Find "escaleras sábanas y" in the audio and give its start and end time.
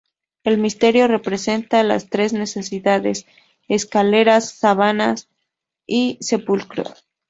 3.67-6.17